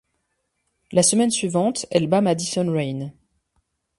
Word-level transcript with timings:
La 0.91 1.03
semaine 1.03 1.29
suivante 1.29 1.85
elle 1.91 2.07
bat 2.07 2.21
Madison 2.21 2.71
Rayne. 2.73 3.13